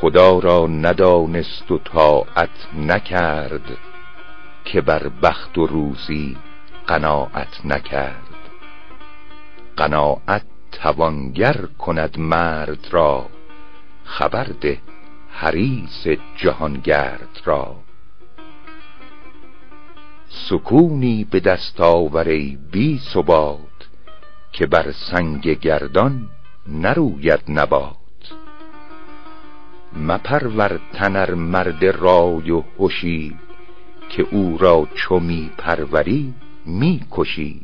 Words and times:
خدا 0.00 0.38
را 0.38 0.66
ندانست 0.66 1.70
و 1.70 1.78
طاعت 1.78 2.68
نکرد 2.76 3.76
که 4.64 4.80
بر 4.80 5.08
بخت 5.22 5.58
و 5.58 5.66
روزی 5.66 6.36
قناعت 6.86 7.64
نکرد. 7.64 8.38
قناعت 9.76 10.44
توانگر 10.72 11.66
کند 11.78 12.18
مرد 12.18 12.88
را 12.90 13.26
خبر 14.04 14.44
ده 14.44 14.80
حریص 15.40 16.06
جهانگرد 16.36 17.40
را. 17.44 17.76
سکونی 20.28 21.24
به 21.24 21.40
دست 21.40 21.80
آوری 21.80 22.58
بی 22.72 22.98
ثبات 22.98 23.88
که 24.52 24.66
بر 24.66 24.92
سنگ 24.92 25.48
گردان 25.48 26.28
نروید 26.66 27.40
نبات. 27.48 27.96
مپرور 29.96 30.80
تنر 30.92 31.34
مرد 31.34 31.84
رای 31.84 32.50
و 32.50 32.64
هوشی 32.78 33.36
که 34.08 34.26
او 34.30 34.58
را 34.58 34.88
چو 34.94 35.20
می 35.20 35.50
پروری 35.58 36.34
می 36.66 37.06
کشی. 37.10 37.60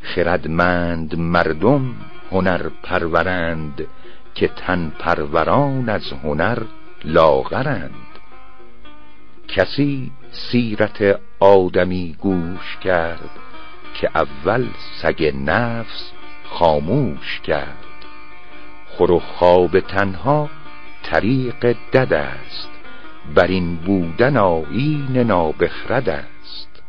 خردمند 0.00 1.18
مردم 1.18 1.94
هنر 2.30 2.68
پرورند 2.82 3.86
که 4.36 4.48
تن 4.48 4.92
پروران 4.98 5.88
از 5.88 6.12
هنر 6.12 6.58
لاغرند. 7.04 7.92
کسی 9.48 10.10
سیرت 10.30 11.20
آدمی 11.40 12.16
گوش 12.20 12.76
کرد 12.76 13.30
که 13.94 14.10
اول 14.14 14.66
سگ 15.02 15.32
نفس 15.44 16.12
خاموش 16.44 17.40
کرد. 17.40 17.84
خور 18.88 19.10
و 19.10 19.18
خواب 19.18 19.80
تنها 19.80 20.50
طریق 21.02 21.76
دد 21.92 22.12
است 22.12 22.70
بر 23.34 23.46
این 23.46 23.76
بودن 23.76 24.36
آیین 24.36 25.16
نابخرد 25.16 26.08
است. 26.08 26.82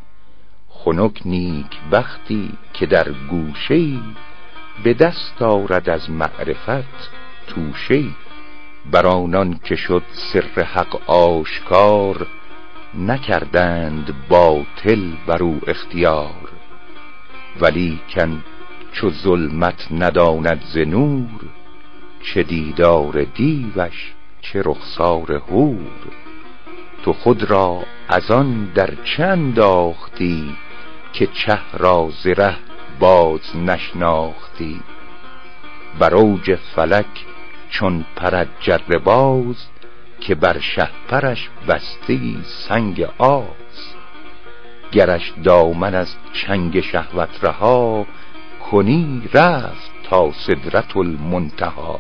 خنک 0.70 1.22
نیک 1.26 1.80
وقتی 1.92 2.52
که 2.74 2.86
در 2.86 3.12
گوشه 3.12 4.00
به 4.84 4.94
دست 4.94 5.42
آرد 5.42 5.90
از 5.90 6.10
معرفت 6.10 7.17
توشه 7.48 8.04
بر 8.92 9.08
آنان 9.08 9.60
که 9.64 9.76
شد 9.76 10.04
سر 10.12 10.64
حق 10.64 11.10
آشکار 11.10 12.28
نکردند 12.94 14.16
باطل 14.30 15.12
بر 15.28 15.44
او 15.44 15.62
اختیار. 15.68 16.50
ولیکن 17.62 18.44
چو 18.92 19.10
ظلمت 19.10 19.88
نداند 19.92 20.64
ز 20.66 20.78
نور 20.78 21.42
چه 22.22 22.44
دیدار 22.44 23.24
دیوش 23.24 24.14
چه 24.42 24.62
رخسار 24.66 25.32
هور 25.32 25.92
تو 27.04 27.14
خود 27.14 27.44
را 27.44 27.84
از 28.10 28.32
آن 28.32 28.72
در 28.76 28.90
چه 29.04 29.24
انداختی 29.24 30.56
که 31.14 31.28
چه 31.28 31.60
را 31.74 32.10
ز 32.24 32.28
ره 32.28 32.56
باز 33.00 33.56
نشناختی. 33.56 34.82
بر 36.00 36.16
اوج 36.16 36.56
فلک 36.56 37.26
چون 37.70 38.06
پرد 38.16 38.48
جره 38.60 38.98
باز 38.98 39.68
که 40.20 40.36
بر 40.36 40.60
شهپرش 40.60 41.50
بسته 41.68 42.20
سنگ 42.44 43.08
آز. 43.18 43.94
گرش 44.92 45.34
دامن 45.44 45.96
از 45.96 46.16
چنگ 46.34 46.82
شهوت 46.82 47.44
رها 47.44 48.06
کنی 48.72 49.30
رفت 49.34 49.92
تا 50.04 50.32
سدرت 50.32 50.98
المنتها. 50.98 52.00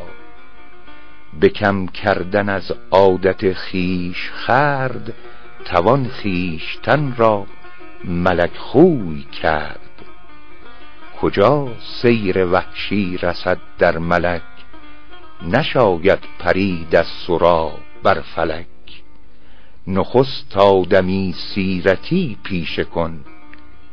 به 1.39 1.49
کم 1.49 1.85
کردن 1.87 2.49
از 2.49 2.73
عادت 2.91 3.53
خیش 3.53 4.31
خرد 4.31 5.13
توان 5.65 6.07
خویشتن 6.07 7.13
را 7.17 7.45
ملک 8.03 8.57
خوی 8.57 9.23
کرد. 9.23 9.79
کجا 11.21 11.67
سیر 11.79 12.45
وحشی 12.45 13.17
رسد 13.17 13.57
در 13.77 13.97
ملک؟ 13.97 14.56
نشاید 15.41 16.19
پرید 16.39 16.95
از 16.95 17.07
سرا 17.07 17.71
بر 18.03 18.21
فلک. 18.21 18.67
نخست 19.87 20.57
آدمی 20.57 21.35
سیرتی 21.37 22.37
پیشه 22.43 22.83
کن 22.83 23.25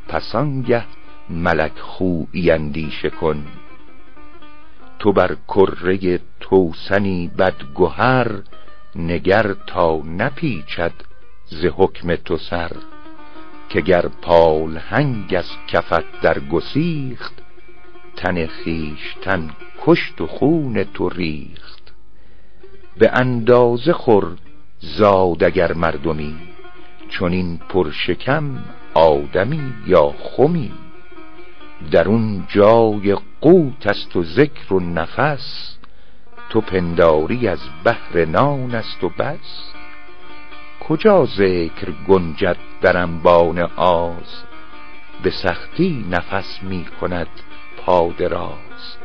پس 0.09 0.34
آنگه 0.34 0.84
ملک 1.31 1.78
خویی 1.78 2.50
اندیشه 2.50 3.10
کن. 3.10 3.47
تو 4.99 5.12
بر 5.12 5.37
کره 5.49 6.21
توسنی 6.41 7.31
بدگهر 7.38 8.31
نگر 8.97 9.54
تا 9.66 9.97
نپیچد 9.97 10.93
ز 11.47 11.65
حکم 11.65 12.16
تو 12.16 12.37
سر. 12.37 12.72
که 13.69 13.81
گر 13.81 14.09
پالهنگ 14.22 15.34
از 15.34 15.50
کفت 15.69 16.21
در 16.22 16.38
گسیخت 16.41 17.44
تن 18.17 18.47
خویشتن 18.47 19.51
کشت 19.87 20.21
و 20.21 20.27
خون 20.27 20.85
تو 20.85 21.09
ریخت. 21.09 21.93
به 22.99 23.11
اندازه 23.13 23.93
خور 23.93 24.37
زاد 24.79 25.45
اگر 25.45 25.73
مردمی 25.73 26.37
چون 27.09 27.33
این 27.33 27.61
پرشکم 27.69 28.65
آدمی 28.95 29.73
یا 29.87 30.15
خمی. 30.19 30.73
در 31.91 32.09
اون 32.09 32.47
جای 32.49 33.17
قوت 33.41 33.87
است 33.87 34.17
و 34.17 34.23
ذکر 34.23 34.73
و 34.73 34.81
نفس 34.81 35.77
تو 36.51 36.61
پنداری 36.61 37.49
از 37.49 37.61
بهر 37.85 38.25
نان 38.25 38.75
است 38.75 39.05
و 39.05 39.09
بس. 39.09 39.73
کجا 40.81 41.25
ذکر 41.25 41.93
گنجد 42.09 42.57
در 42.81 42.97
انبان 42.97 43.59
آز؟ 43.77 44.45
به 45.23 45.31
سختی 45.31 46.07
نفس 46.11 46.63
می 46.63 46.87
کند 47.01 47.29
پادراز 47.87 48.97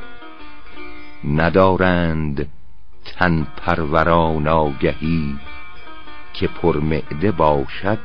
ندارند 1.23 2.49
تن 3.05 3.47
پروران 3.57 4.47
آگهی 4.47 5.35
که 6.33 6.47
پرمعده 6.47 7.31
باشد 7.31 7.99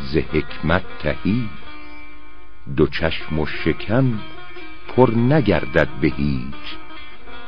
ز 0.00 0.16
حکمت 0.16 0.82
تهی. 0.98 1.48
دو 2.76 2.86
چشم 2.86 3.38
و 3.38 3.46
شکم 3.46 4.12
پر 4.88 5.10
نگردد 5.10 5.88
به 6.00 6.08
هیچ. 6.08 6.76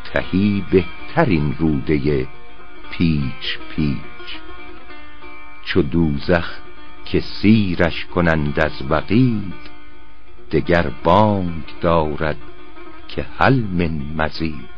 تهی 0.04 0.64
بهترین 0.70 1.56
روده 1.58 2.26
پیچ 2.90 3.58
پیچ. 3.76 4.40
چو 5.64 5.82
دوزخ 5.82 6.50
که 7.04 7.20
سیرش 7.20 8.04
کنند 8.04 8.60
از 8.60 8.82
وقید 8.90 9.70
دگر 10.52 10.90
بانگ 11.04 11.64
دارد 11.80 12.36
که 13.16 13.26
هل 13.38 13.54
من 13.54 14.00
مزید. 14.16 14.76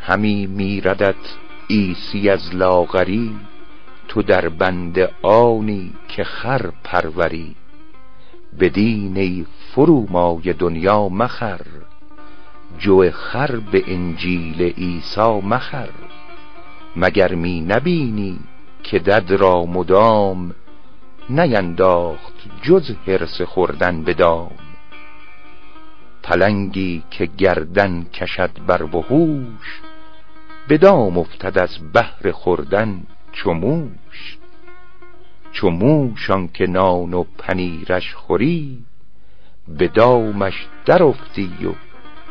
همی 0.00 0.46
میردت 0.46 1.36
عیسی 1.70 2.30
از 2.30 2.54
لاغری 2.54 3.36
تو 4.08 4.22
در 4.22 4.48
بند 4.48 4.98
آنی 5.22 5.92
که 6.08 6.24
خر 6.24 6.70
پروری. 6.84 7.54
بدین 8.60 9.16
ای 9.16 9.46
فرومای 9.70 10.52
دنیا 10.52 11.08
مخر 11.08 11.60
جو 12.78 13.10
خر 13.10 13.56
به 13.56 13.84
انجیل 13.86 14.62
عیسی 14.62 15.40
مخر. 15.40 15.88
مگر 16.96 17.34
می 17.34 17.60
نبینی 17.60 18.38
که 18.82 18.98
دد 18.98 19.32
را 19.32 19.64
مدام 19.64 20.54
نینداخت 21.30 22.34
جز 22.62 22.90
حرص 23.06 23.40
خوردن 23.40 24.02
به 24.02 24.14
دام؟ 24.14 24.67
پلنگی 26.28 27.02
که 27.10 27.26
گردن 27.26 28.04
کشد 28.04 28.50
بر 28.66 28.82
وحوش 28.82 29.80
به 30.68 30.78
دام 30.78 31.18
افتد 31.18 31.58
از 31.58 31.92
بهر 31.92 32.32
خوردن 32.32 33.02
چو 33.32 33.52
موش. 33.52 34.38
چو 35.52 35.70
موش 35.70 36.30
که 36.54 36.66
نان 36.66 37.14
و 37.14 37.24
پنیرش 37.38 38.14
خوری 38.14 38.84
به 39.68 39.88
دامش 39.88 40.66
در 40.86 41.02
افتی 41.02 41.66
و 41.66 41.72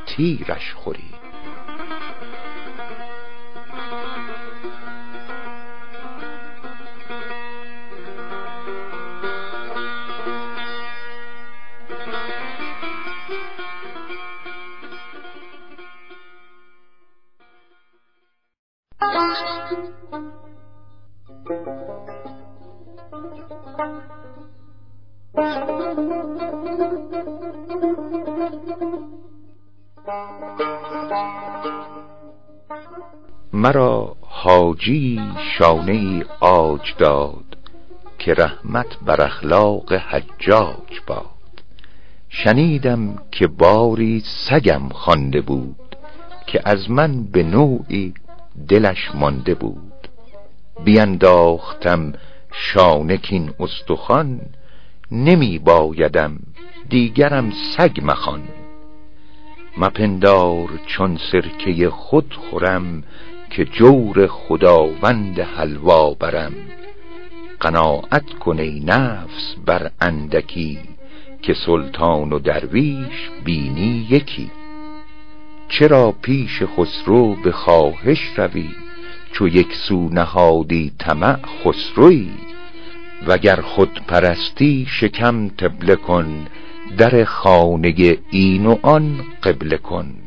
تیرش 0.05 0.73
خوری. 0.73 1.16
مرا 33.53 34.15
حاجی 34.21 35.21
شانه 35.57 36.25
آج 36.39 36.95
داد 36.97 37.57
که 38.19 38.33
رحمت 38.33 38.87
بر 39.05 39.21
اخلاق 39.21 39.93
حجاج 39.93 40.99
باد. 41.07 41.25
شنیدم 42.29 43.17
که 43.31 43.47
باری 43.47 44.23
سگم 44.49 44.89
خوانده 44.89 45.41
بود 45.41 45.95
که 46.47 46.61
از 46.65 46.91
من 46.91 47.23
به 47.23 47.43
نوعی 47.43 48.13
دلش 48.69 49.11
مانده 49.15 49.55
بود. 49.55 50.07
بینداختم 50.83 52.13
شانکین 52.51 53.53
استخوان 53.59 54.39
نمی 55.11 55.59
بایدم 55.59 56.39
دیگرم 56.89 57.53
سگ 57.77 57.99
مخوان. 58.03 58.43
مپندار 59.77 60.69
چون 60.85 61.17
سرکه 61.31 61.89
خود 61.89 62.33
خورم 62.33 63.03
که 63.49 63.65
جور 63.65 64.27
خداوند 64.27 65.39
حلوا 65.39 66.13
برم. 66.13 66.53
قناعت 67.59 68.33
کن 68.33 68.59
ای 68.59 68.79
نفس 68.79 69.55
بر 69.65 69.91
اندکی 70.01 70.79
که 71.41 71.53
سلطان 71.65 72.33
و 72.33 72.39
درویش 72.39 73.29
بینی 73.43 74.07
یکی. 74.09 74.51
چرا 75.69 76.11
پیش 76.21 76.63
خسرو 76.63 77.35
به 77.35 77.51
خواهش 77.51 78.19
روی؟ 78.37 78.69
چو 79.31 79.47
یک 79.47 79.75
سو 79.75 80.09
نهادی 80.09 80.91
طمع 80.99 81.37
خسروی. 81.63 82.29
وگر 83.27 83.61
خود 83.61 84.01
پرستی 84.07 84.87
شکم 84.89 85.47
تبله 85.47 85.95
کن 85.95 86.47
در 86.97 87.23
خانه 87.23 88.17
این 88.31 88.65
و 88.65 88.77
آن 88.81 89.25
قبله 89.43 89.77
کن. 89.77 90.26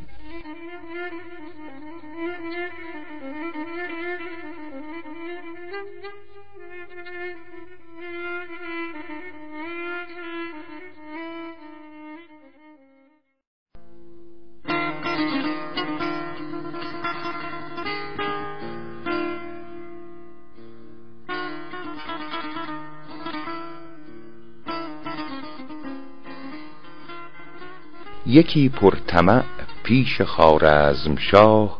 یکی 28.31 28.69
پرطمع 28.69 29.43
پیش 29.83 30.21
خارزم 30.23 31.17
شاه 31.17 31.79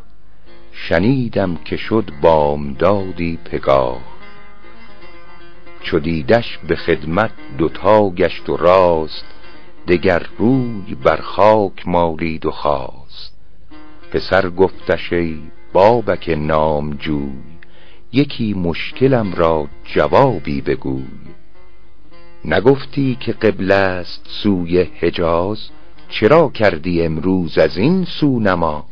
شنیدم 0.71 1.55
که 1.55 1.77
شد 1.77 2.11
بامدادی 2.21 3.39
پگاه. 3.45 4.01
چو 5.83 5.99
دیدش 5.99 6.57
به 6.57 6.75
خدمت 6.75 7.31
دوتا 7.57 8.09
گشت 8.09 8.49
و 8.49 8.57
راست 8.57 9.25
دگر 9.87 10.25
روی 10.37 10.95
بر 11.03 11.21
خاک 11.21 11.87
مالید 11.87 12.45
و 12.45 12.51
خواست. 12.51 13.33
پسر 14.11 14.49
گفتش 14.49 15.13
ای 15.13 15.39
بابک 15.73 16.29
نامجوی 16.29 17.57
یکی 18.13 18.53
مشکلم 18.53 19.33
را 19.33 19.67
جوابی 19.85 20.61
بگوی. 20.61 21.05
نگفتی 22.45 23.17
که 23.19 23.31
قبل 23.31 23.71
است 23.71 24.25
سوی 24.27 24.83
حجاز؟ 24.83 25.69
چرا 26.11 26.49
کردی 26.49 27.05
امروز 27.05 27.57
از 27.57 27.77
این 27.77 28.05
سو 28.05 28.39
نماز؟ 28.39 28.83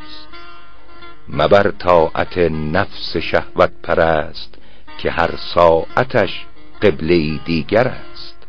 مبر 1.30 1.72
طاعت 1.72 2.38
نفس 2.52 3.18
شهوت 3.18 3.72
پرست 3.84 4.56
که 4.98 5.12
هر 5.12 5.36
ساعتش 5.36 6.46
قبله 6.82 7.38
دیگر 7.46 7.88
است. 7.88 8.48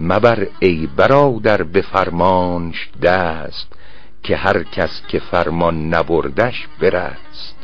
مبر 0.00 0.46
ای 0.60 0.88
برادر 0.96 1.62
به 1.62 1.80
فرمانش 1.80 2.90
دست 3.02 3.72
که 4.22 4.36
هر 4.36 4.62
کس 4.62 5.02
که 5.08 5.18
فرمان 5.18 5.94
نبردش 5.94 6.68
برست. 6.80 7.56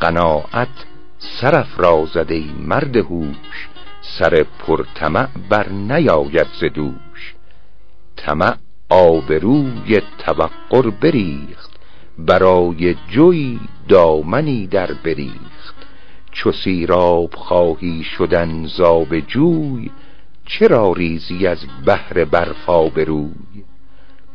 قناعت 0.00 0.84
سرف 1.18 1.80
را 1.80 2.06
زده 2.14 2.44
مرد 2.58 2.96
هوش 2.96 3.68
سر 4.00 4.46
پرطمع 4.58 5.28
بر 5.50 5.68
نیاید 5.68 6.46
ز 6.60 6.64
دوش. 6.64 7.34
طمع 8.16 8.56
آبروی 8.88 10.00
توقر 10.18 10.90
بریخت 10.90 11.70
برای 12.18 12.94
جوی 13.08 13.60
دامنی 13.88 14.66
در 14.66 14.92
بریخت. 14.92 15.74
چو 16.32 16.52
سیراب 16.52 17.34
خواهی 17.34 18.02
شدن 18.04 18.66
زاب 18.66 19.20
جوی 19.20 19.90
چرا 20.46 20.92
ریزی 20.92 21.46
از 21.46 21.66
بهر 21.84 22.24
برفا 22.24 22.88
بروی؟ 22.88 23.64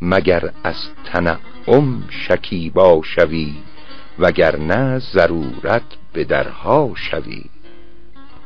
مگر 0.01 0.51
از 0.63 0.75
تنعم 1.05 2.03
شکیبا 2.09 3.01
شوی 3.03 3.53
وگرنه 4.19 4.99
ضرورت 4.99 5.83
به 6.13 6.23
درها 6.23 6.91
شوی؟ 6.95 7.43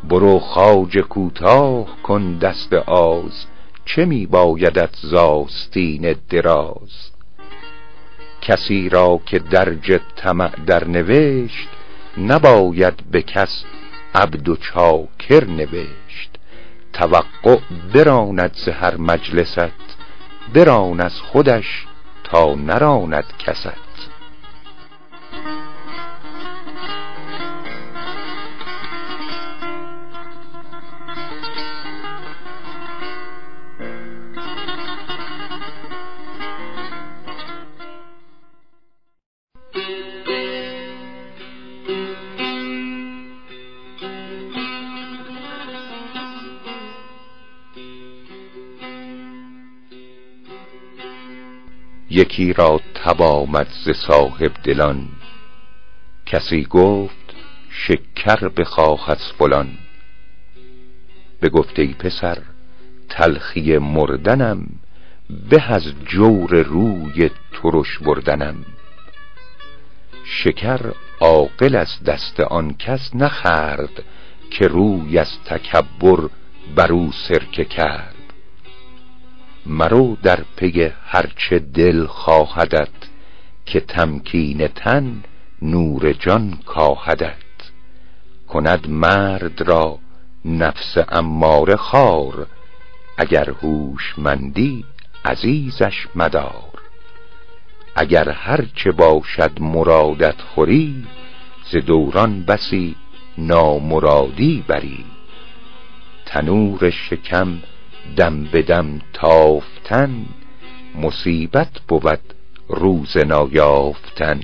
برو 0.10 0.40
خواجه 0.40 1.02
کوتاه 1.02 1.88
کن 2.04 2.38
دست 2.38 2.74
آز 2.74 3.46
چه 3.86 4.06
می 4.06 4.26
بایدت 4.26 4.96
زاستین 5.02 6.16
دراز؟ 6.30 7.12
کسی 8.42 8.90
را 8.90 9.20
که 9.26 9.40
درج 9.40 10.00
طمع 10.16 10.52
در 10.66 10.88
نوشت 10.88 11.68
نباید 12.18 13.12
به 13.12 13.22
کس 13.22 13.64
عبد 14.16 14.50
و 14.50 14.56
چاکر 14.56 15.46
نوشت. 15.46 16.30
توقع 16.94 17.58
براند 17.94 18.54
ز 18.54 18.70
هر 18.70 18.98
مجلست 18.98 19.98
بران 20.54 21.02
از 21.02 21.22
خودش 21.22 21.86
تا 22.24 22.56
نراند 22.56 23.26
کست. 23.40 23.85
یکی 52.16 52.54
را 52.54 52.82
تب 52.94 53.22
آمد 53.22 53.68
ز 53.86 53.90
صاحب 53.92 54.52
دلان. 54.64 55.08
کسی 56.26 56.64
گفت 56.64 57.36
شکر 57.70 58.50
بخواه 58.50 59.10
از 59.12 59.32
فلان. 59.32 59.70
بگفت 61.42 61.80
ای 61.80 61.94
پسر 61.94 62.38
تلخی 63.10 63.78
مردنم 63.78 64.68
به 65.50 65.74
از 65.74 65.94
جور 66.06 66.62
روی 66.64 67.30
ترش 67.54 67.98
بردنم. 67.98 68.66
شکر 70.26 70.94
عاقل 71.20 71.76
از 71.76 72.04
دست 72.04 72.40
آن 72.40 72.74
کس 72.74 73.16
نخرد 73.16 74.04
که 74.52 74.68
روی 74.68 75.18
از 75.18 75.44
تکبر 75.46 76.30
بر 76.76 76.92
او 76.92 77.12
سرکه 77.12 77.66
کرد. 77.66 78.15
مرو 79.66 80.18
در 80.24 80.40
پی 80.56 80.92
هرچه 81.06 81.60
دل 81.60 82.06
خواهدت 82.06 82.90
که 83.66 83.80
تمکین 83.80 84.68
تن 84.68 85.24
نور 85.62 86.14
جان 86.14 86.60
کاهدت. 86.66 87.36
کند 88.48 88.90
مرد 88.90 89.62
را 89.62 90.00
نفس 90.46 90.98
اماره 91.10 91.76
خار 91.76 92.48
اگر 93.18 93.50
هوشمندی 93.50 94.86
عزیزش 95.26 96.08
مدار. 96.16 96.82
اگر 97.96 98.30
هرچه 98.30 98.92
باشد 98.92 99.62
مرادت 99.62 100.42
خوری 100.42 101.06
ز 101.72 101.76
دوران 101.76 102.44
بسی 102.44 102.96
نامرادی 103.38 104.64
بری. 104.68 105.06
تنور 106.26 106.90
شکم 106.90 107.60
دم 108.18 108.44
به 108.44 108.62
دم 108.62 109.02
تافتن 109.14 110.26
مصیبت 110.96 111.80
بود 111.88 112.20
روز 112.70 113.18
نایافتن. 113.18 114.40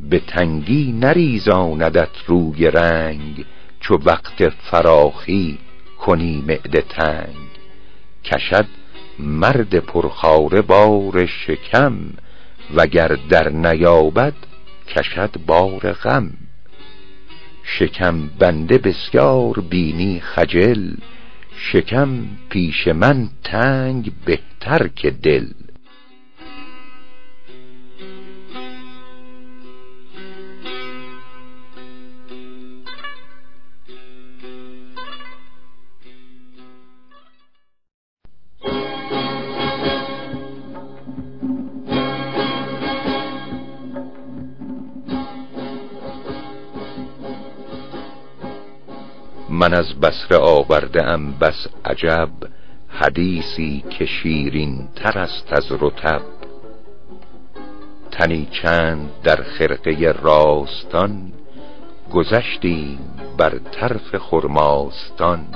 به 0.00 0.18
تنگی 0.18 0.92
نریزاندت 0.92 2.16
روی 2.26 2.66
رنگ 2.66 3.44
چو 3.80 3.96
وقت 3.96 4.48
فراخی 4.48 5.58
کنی 5.98 6.44
معده 6.46 6.80
تنگ. 6.80 7.48
کشد 8.24 8.66
مرد 9.18 9.78
پرخاره 9.78 10.62
بار 10.62 11.26
شکم 11.26 11.94
وگر 12.74 13.18
در 13.28 13.48
نیابد 13.48 14.34
کشد 14.88 15.30
بار 15.46 15.92
غم. 15.92 16.30
شکم 17.64 18.26
بنده 18.38 18.78
بسیار 18.78 19.60
بینی 19.70 20.20
خجل 20.20 20.94
شکم 21.70 22.08
پیش 22.50 22.88
من 22.88 23.28
تنگ 23.44 24.12
بهتر 24.24 24.88
که 24.88 25.10
دل. 25.10 25.46
من 49.62 49.74
از 49.74 50.00
بسر 50.00 50.36
آورده 50.36 51.04
ام 51.04 51.32
بس 51.32 51.66
عجب 51.84 52.28
حدیثی 52.88 53.84
که 53.90 54.06
شیرین 54.06 54.88
تر 54.96 55.18
است 55.18 55.52
از 55.52 55.72
رتب 55.80 56.22
تنی 58.10 58.48
چند 58.62 59.10
در 59.24 59.42
خرقه 59.42 60.14
راستان 60.22 61.32
گذشتیم 62.12 62.98
بر 63.38 63.58
طرف 63.58 64.16
خرماستان. 64.16 65.46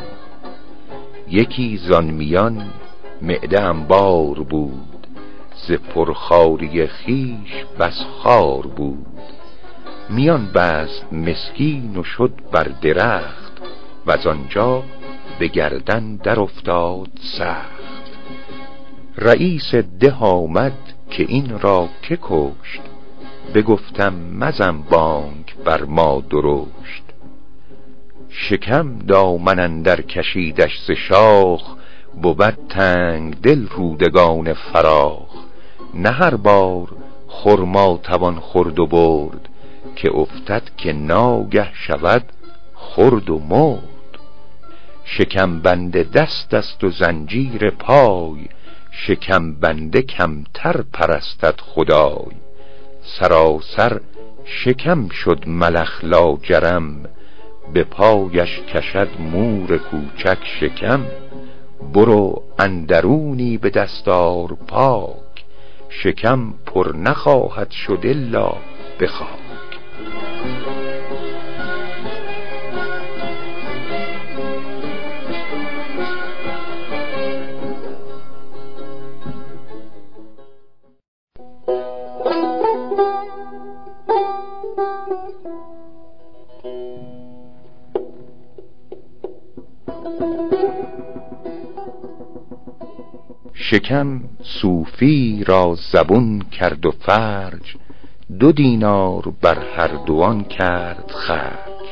یکی 1.29 1.77
زان 1.77 2.05
میان 2.05 2.71
معده 3.23 3.63
انبار 3.63 4.35
بود 4.35 5.07
ز 5.55 5.73
پرخاری 5.73 6.87
خیش 6.87 7.65
بس 7.79 8.05
خار 8.23 8.67
بود. 8.67 9.07
میان 10.09 10.47
بست 10.55 11.13
مسکین 11.13 11.97
و 11.97 12.03
شد 12.05 12.33
بر 12.53 12.71
درخت. 12.83 13.46
و 14.07 14.29
آنجا 14.29 14.83
به 15.39 15.49
گردن 15.49 16.17
در 16.17 16.41
افتاد 16.41 17.11
سخت. 17.21 17.87
رئیس 19.19 19.75
ده 19.75 20.15
آمد 20.15 20.73
که 21.11 21.25
این 21.29 21.59
را 21.59 21.89
که 22.03 22.19
کشت 22.23 22.81
بگفتم 23.55 24.15
مزم 24.15 24.83
بانک 24.91 25.55
بر 25.65 25.85
ما 25.85 26.23
درشت. 26.31 27.03
شکم 28.29 28.99
دامن 28.99 29.59
اندر 29.59 30.01
کشیدش 30.01 30.81
ز 30.87 30.91
شاخ 30.91 31.75
بود 32.23 32.59
تنگ 32.69 33.41
دل 33.41 33.67
رودگان 33.67 34.53
فراخ. 34.53 35.31
نه 35.95 36.11
هر 36.11 36.37
بار 36.37 36.89
خرما 37.29 38.01
توان 38.03 38.35
خورد 38.35 38.79
و 38.79 38.87
برد 38.87 39.49
که 39.97 40.11
افتد 40.15 40.63
که 40.77 40.93
ناگه 40.93 41.75
شود 41.75 42.25
خرد 42.75 43.31
و 43.31 43.39
مرد. 43.39 43.96
شکم 45.09 45.61
بنده 45.61 46.03
دست 46.03 46.55
است 46.55 46.85
و 46.85 46.91
زنجیر 46.91 47.71
پای 47.71 48.49
شکم 48.91 49.55
بنده 49.55 50.03
کمتر 50.03 50.83
پرستد 50.93 51.61
خدای. 51.61 52.37
سراسر 53.03 54.01
شکم 54.45 55.09
شد 55.09 55.45
ملخ 55.47 56.05
لاجرم 56.05 57.03
به 57.73 57.85
پایش 57.85 58.61
کشد 58.61 59.09
مور 59.21 59.79
کوچک 59.79 60.39
شکم. 60.61 61.05
برو 61.95 62.43
اندرونی 62.59 63.59
به 63.59 63.71
دستار 63.71 64.57
پاک 64.69 65.45
شکم 65.89 66.55
پر 66.67 66.97
نخواهد 66.97 67.71
شد 67.71 68.01
الا 68.05 68.53
بخواه 69.01 69.47
شکم 93.71 94.21
صوفی 94.43 95.45
را 95.47 95.77
زبون 95.93 96.43
کرد 96.53 96.87
و 96.87 96.91
فرج 96.91 97.77
دو 98.39 98.53
دینار 98.53 99.33
بر 99.43 99.59
هر 99.77 99.89
دوان 100.07 100.45
کرد 100.45 101.11
خرج. 101.11 101.87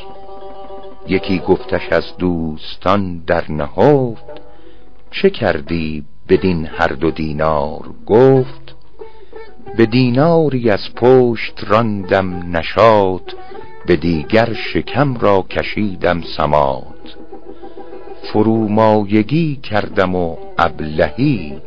یکی 1.09 1.39
گفتش 1.39 1.89
از 1.91 2.17
دوستان 2.19 3.23
در 3.27 3.45
نهفت 3.53 4.41
چه 5.11 5.31
کردی 5.31 6.05
بدین 6.29 6.67
هر 6.67 6.89
دو 6.89 7.11
دینار؟ 7.11 7.91
گفت 8.07 8.75
به 9.77 9.87
دیناری 9.87 10.71
از 10.71 10.95
پشت 10.95 11.65
راندم 11.67 12.57
نشاط 12.57 13.33
به 13.87 13.97
دیگر 13.97 14.53
شکم 14.53 15.15
را 15.15 15.43
کشیدم 15.51 16.23
سمات 16.37 17.24
فرومایگی 18.35 19.57
کردم 19.57 20.15
و 20.15 20.37
ابلهی 20.59 21.59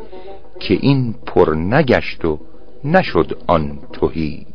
که 0.60 0.74
این 0.82 1.16
پر 1.26 1.56
نگشت 1.56 2.26
و 2.26 2.40
نشد 2.84 3.38
آن 3.48 3.80
توهی 3.94 4.46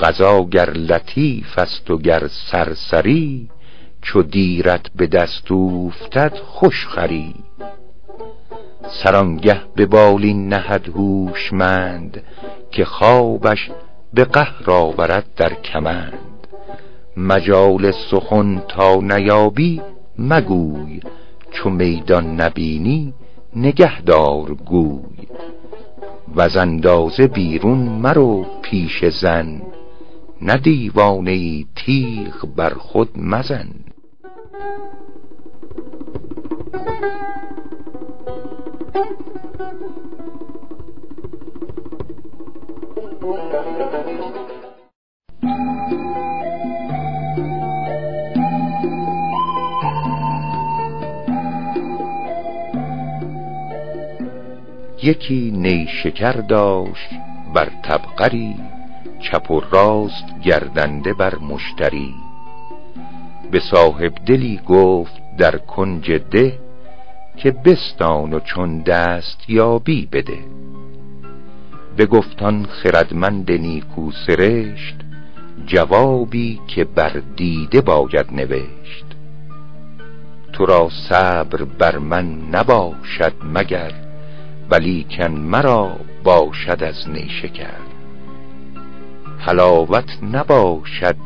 غذا 0.00 0.44
گر 0.44 0.70
لطیف 0.70 1.58
است 1.58 1.90
و 1.90 1.98
گر 1.98 2.26
سرسری 2.26 3.48
چو 4.02 4.22
دیرت 4.22 4.90
به 4.96 5.06
دست 5.06 5.52
اوفتد 5.52 6.36
خوش 6.44 6.86
خری 6.86 7.34
سرانگه 8.88 9.60
به 9.76 9.86
بالین 9.86 10.48
نهد 10.48 10.88
هوشمند 10.88 12.22
که 12.70 12.84
خوابش 12.84 13.70
به 14.14 14.24
قهر 14.24 14.70
آورد 14.70 15.26
در 15.36 15.54
کمند. 15.54 16.18
مجال 17.16 17.90
سخن 17.90 18.62
تا 18.68 18.94
نیابی 18.94 19.82
مگوی 20.18 21.00
چو 21.50 21.70
میدان 21.70 22.40
نبینی 22.40 23.14
نگهدار 23.56 24.54
گوی. 24.54 25.28
و 26.36 26.48
اندازه 26.56 27.26
بیرون 27.26 27.78
مرو 27.78 28.46
پیش 28.62 29.04
زن 29.04 29.62
نه 30.42 30.56
دیوانه 30.56 31.30
ای 31.30 31.66
تیغ 31.76 32.46
بر 32.56 32.74
خود 32.74 33.08
مزن. 33.16 33.68
یکی 55.02 55.50
نیشکر 55.50 56.32
داشت 56.32 57.10
بر 57.54 57.68
طبقری 57.82 58.56
چپ 59.20 59.50
و 59.50 59.60
راست 59.70 60.40
گردنده 60.44 61.12
بر 61.12 61.34
مشتری. 61.34 62.14
به 63.50 63.60
صاحب 63.60 64.12
دلی 64.26 64.60
گفت 64.66 65.12
در 65.38 65.58
کنج 65.58 66.12
ده 66.12 66.58
که 67.36 67.50
بستان 67.50 68.34
و 68.34 68.40
چون 68.40 68.78
دست 68.78 69.50
یابی 69.50 70.08
بده. 70.12 70.38
بگفتان 71.98 72.66
خردمند 72.66 73.52
نیکو 73.52 74.10
سرشت 74.26 74.96
جوابی 75.66 76.60
که 76.66 76.84
بر 76.84 77.22
دیده 77.36 77.80
باید 77.80 78.26
نوشت. 78.32 79.04
تو 80.52 80.66
را 80.66 80.88
صبر 81.08 81.64
بر 81.64 81.98
من 81.98 82.38
نباشد 82.52 83.32
مگر 83.44 84.07
ولیکن 84.70 85.30
مرا 85.30 85.96
باشد 86.24 86.82
از 86.82 87.08
نیشکر. 87.08 87.80
حلاوت 89.38 90.18
نباشد 90.22 91.16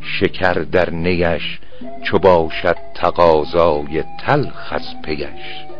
شکر 0.00 0.52
در 0.52 0.90
نیش 0.90 1.58
چو 2.04 2.18
باشد 2.18 2.76
تقاضای 2.94 4.04
تلخ 4.26 4.72
از 4.72 5.02
پیش. 5.04 5.72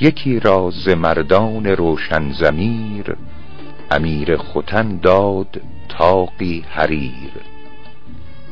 یکی 0.00 0.40
را 0.40 0.70
ز 0.70 0.88
مردان 0.88 1.66
روشن 1.66 2.32
زمیر 2.32 3.16
امیر 3.90 4.36
ختن 4.36 4.96
داد 4.96 5.60
تاقی 5.88 6.64
حریر. 6.70 7.32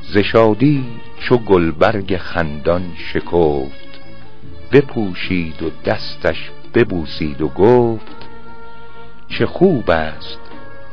ز 0.03 0.19
شادی 0.19 0.85
چو 1.21 1.37
گلبرگ 1.37 2.17
خندان 2.17 2.93
شکفت 3.13 4.01
بپوشید 4.73 5.63
و 5.63 5.71
دستش 5.85 6.51
ببوسید 6.75 7.41
و 7.43 7.49
گفت 7.49 8.17
چه 9.29 9.47
خوب 9.47 9.91
است 9.91 10.41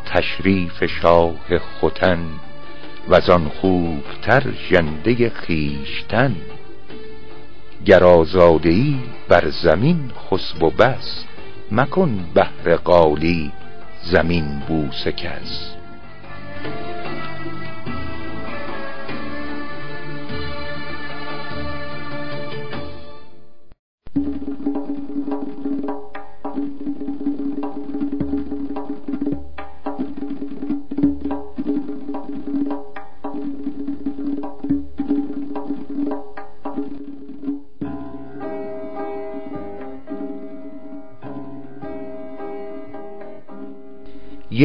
تشریف 0.06 0.86
شاه 0.86 1.58
ختن 1.58 2.26
و 3.10 3.32
آن 3.32 3.50
خوبتر 3.50 4.44
ژنده 4.70 5.30
خویشتن. 5.30 6.36
گر 7.86 8.04
آزاده 8.04 8.70
ای 8.70 8.96
بر 9.30 9.50
زمین 9.50 10.12
خسب 10.30 10.64
و 10.64 10.70
بس 10.70 11.26
مکن 11.72 12.20
بهر 12.34 12.76
قالی 12.76 13.52
زمین 14.04 14.60
بوسه 14.68 15.12
کس. 15.12 15.76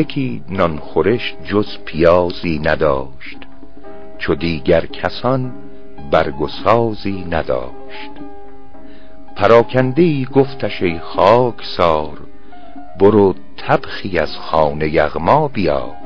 یکی 0.01 0.43
نانخورش 0.49 1.35
جز 1.45 1.79
پیازی 1.85 2.59
نداشت 2.59 3.39
چو 4.19 4.35
دیگر 4.35 4.87
کسان 4.87 5.53
برگسازی 6.11 7.25
نداشت. 7.31 8.11
پراکنده 9.37 10.25
گفتش 10.25 10.83
ای 10.83 10.99
خاکسار 10.99 12.19
برو 13.01 13.35
طبخی 13.57 14.19
از 14.19 14.37
خانه 14.37 14.89
یغما 14.89 15.49
بیار. 15.49 15.97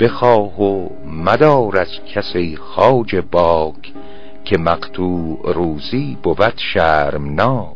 بخواه 0.00 0.62
و 0.62 0.88
مدار 1.06 1.78
از 1.78 2.04
کسی 2.14 2.56
خاج 2.56 3.16
باک 3.16 3.92
که 4.44 4.58
مقطوع 4.58 5.52
روزی 5.52 6.18
بود 6.22 6.54
شرمناک. 6.56 7.74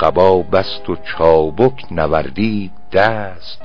قبا 0.00 0.42
بست 0.42 0.90
و 0.90 0.96
چابک 0.96 1.92
نوردید 1.92 2.79
دست 2.92 3.62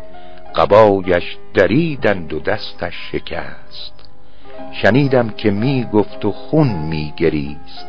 قبایش 0.55 1.38
دریدند 1.53 2.34
و 2.34 2.39
دستش 2.39 2.94
شکست. 3.12 3.94
شنیدم 4.72 5.29
که 5.29 5.51
می 5.51 5.84
گفت 5.94 6.25
و 6.25 6.32
خون 6.32 6.67
می 6.67 7.13
گریست 7.17 7.88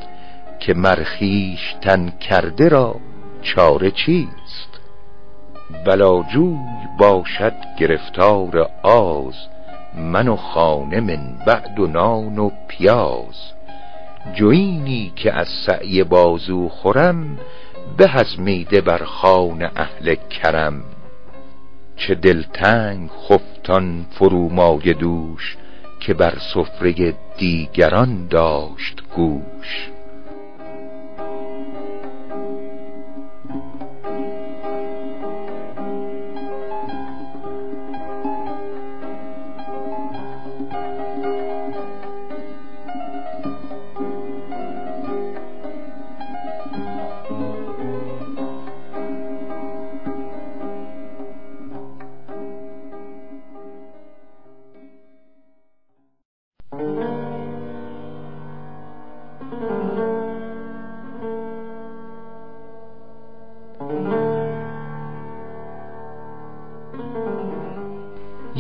که 0.60 0.74
مرخیش 0.74 1.74
تن 1.80 2.10
کرده 2.10 2.68
را 2.68 2.96
چاره 3.42 3.90
چیست؟ 3.90 4.80
بلاجوی 5.84 6.58
باشد 6.98 7.54
گرفتار 7.78 8.70
آز 8.82 9.34
من 9.94 10.28
و 10.28 10.36
خانه 10.36 11.00
من 11.00 11.38
بعد 11.46 11.80
و 11.80 11.86
نان 11.86 12.38
و 12.38 12.50
پیاز. 12.68 13.52
جوینی 14.34 15.12
که 15.16 15.32
از 15.32 15.49
سعی 15.49 16.04
بازو 16.04 16.68
خورم 16.68 17.38
به 17.96 18.18
از 18.18 18.40
میده 18.40 18.80
بر 18.80 19.04
خان 19.04 19.70
اهل 19.76 20.14
کرم. 20.14 20.82
چه 21.97 22.15
دلتنگ 22.15 23.11
خفتان 23.11 24.06
فرومایه 24.11 24.93
دوش 24.93 25.56
که 26.00 26.15
بر 26.15 26.39
سفره 26.54 27.15
دیگران 27.37 28.26
داشت 28.28 29.02
گوش. 29.17 29.96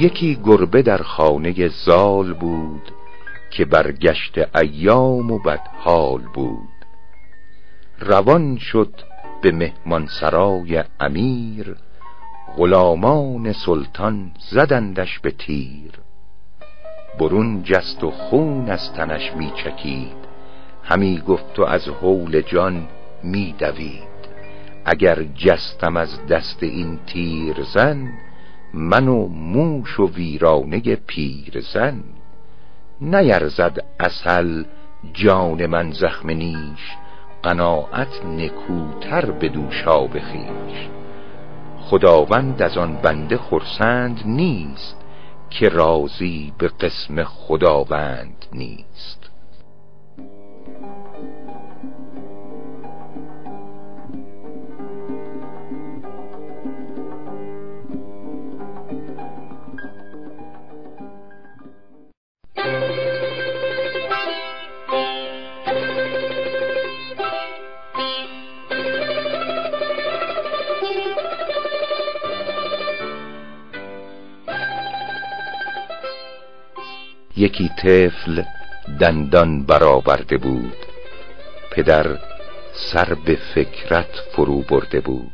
یکی 0.06 0.38
گربه 0.44 0.82
در 0.82 1.02
خانه 1.02 1.68
زال 1.68 2.32
بود 2.32 2.92
که 3.50 3.64
برگشت 3.64 4.56
ایام 4.56 5.30
و 5.30 5.38
بدحال 5.38 6.22
بود. 6.34 6.68
روان 8.00 8.56
شد 8.58 8.94
به 9.42 9.52
مهمانسرای 9.52 10.84
امیر 11.00 11.76
غلامان 12.56 13.52
سلطان 13.52 14.32
زدندش 14.50 15.18
به 15.18 15.30
تیر. 15.30 15.92
برون 17.18 17.62
جست 17.62 18.04
و 18.04 18.10
خون 18.10 18.70
از 18.70 18.92
تنش 18.92 19.32
می 19.36 19.52
چکید 19.56 20.26
همی 20.82 21.22
گفت 21.28 21.58
و 21.58 21.62
از 21.62 21.88
حول 21.88 22.40
جان 22.40 22.88
می 23.22 23.54
دوید. 23.58 24.16
اگر 24.84 25.22
جستم 25.22 25.96
از 25.96 26.26
دست 26.26 26.62
این 26.62 26.98
تیر 27.06 27.62
زن 27.74 28.25
من 28.76 29.08
و 29.08 29.26
موش 29.26 30.00
و 30.00 30.06
ویرانه 30.06 30.96
پیرزن 30.96 32.00
نیرزد 33.00 33.84
اصل 34.00 34.64
جان 35.12 35.66
من 35.66 35.90
زخم 35.90 36.30
نیش 36.30 36.96
قناعت 37.42 38.24
نکوتر 38.24 39.30
به 39.30 39.48
دوشا 39.48 40.00
بخیش 40.00 40.88
خداوند 41.80 42.62
از 42.62 42.78
آن 42.78 42.96
بنده 42.96 43.36
خرسند 43.36 44.22
نیست 44.24 44.96
که 45.50 45.68
راضی 45.68 46.52
به 46.58 46.68
قسم 46.68 47.24
خداوند 47.24 48.46
نیست. 48.52 49.25
یکی 77.36 77.68
طفل 77.68 78.42
دندان 79.00 79.62
برآورده 79.62 80.36
بود. 80.36 80.76
پدر 81.72 82.18
سر 82.72 83.14
به 83.14 83.38
فکرت 83.54 84.22
فرو 84.32 84.62
برده 84.62 85.00
بود. 85.00 85.32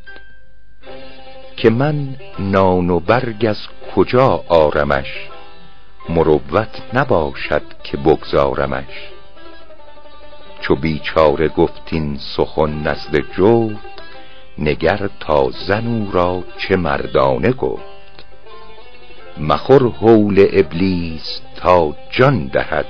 که 1.56 1.70
من 1.70 2.16
نان 2.38 2.90
و 2.90 3.00
برگ 3.00 3.46
از 3.48 3.58
کجا 3.94 4.44
آرمش؟ 4.48 5.28
مروت 6.08 6.82
نباشد 6.94 7.62
که 7.84 7.96
بگذارمش. 7.96 9.08
چو 10.60 10.76
بیچاره 10.76 11.48
گفتین 11.48 12.18
سخن 12.18 12.82
نزد 12.82 13.16
جفت 13.16 13.92
نگر 14.58 15.10
تا 15.20 15.50
زن 15.50 16.10
را 16.12 16.44
چه 16.58 16.76
مردانه 16.76 17.52
گفت. 17.52 17.91
مخور 19.38 19.88
حول 19.88 20.46
ابلیس 20.52 21.40
تا 21.56 21.94
جان 22.10 22.46
دهد. 22.46 22.86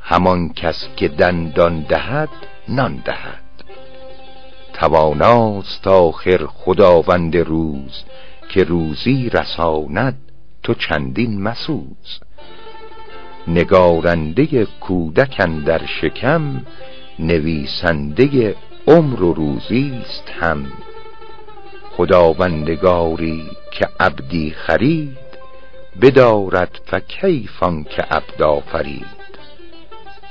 همان 0.00 0.48
کس 0.48 0.88
که 0.96 1.08
دندان 1.08 1.80
دهد 1.80 2.28
نان 2.68 3.02
دهد. 3.04 3.42
تواناست 4.72 5.86
آخر 5.86 6.46
خداوند 6.46 7.36
روز 7.36 8.04
که 8.48 8.64
روزی 8.64 9.30
رساند 9.30 10.18
تو 10.62 10.74
چندین 10.74 11.42
مسوز. 11.42 12.20
نگارنده 13.48 14.66
کودکن 14.80 15.58
در 15.58 15.86
شکم 15.86 16.66
نویسنده 17.18 18.56
عمر 18.86 19.22
و 19.22 19.34
روزیست 19.34 20.30
هم. 20.40 20.72
خداوندگاری 21.96 23.44
که 23.72 23.88
عبدی 24.00 24.50
خرید 24.50 25.21
بدارد 26.00 26.80
فکیفان 26.86 27.84
که 27.84 28.02
عبد 28.02 28.42
آفرید. 28.42 29.22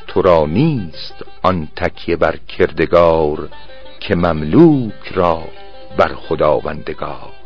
تو 0.08 0.22
را 0.22 0.46
نیست 0.46 1.26
آن 1.44 1.68
تکیه 1.76 2.16
بر 2.16 2.38
کردگار 2.38 3.50
که 4.00 4.16
مملوک 4.16 5.08
را 5.14 5.44
بر 5.98 6.16
خداوندگار. 6.16 7.41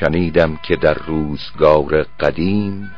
شنیدم 0.00 0.56
که 0.56 0.76
در 0.76 0.94
روزگار 0.94 2.02
قدیم 2.20 2.94